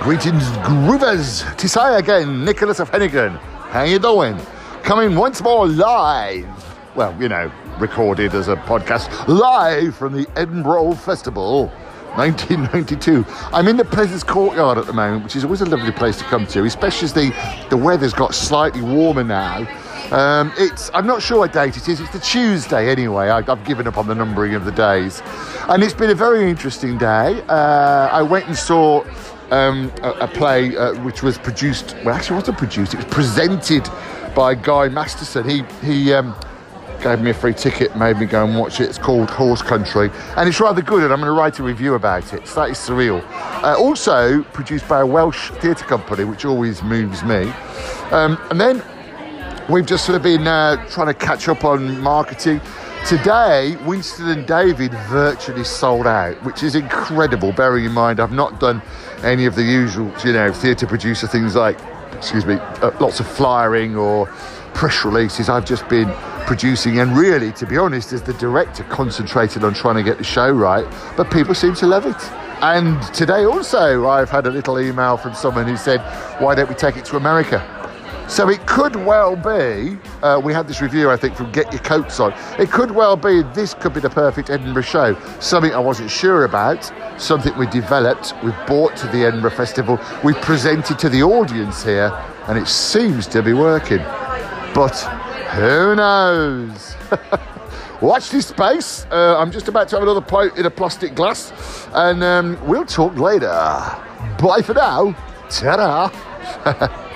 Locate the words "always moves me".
46.44-47.50